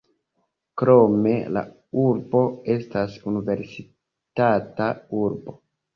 Krome 0.81 1.33
la 1.57 1.63
urbo 2.05 2.41
estas 2.77 3.19
universitata 3.33 4.93
urbo. 5.27 5.59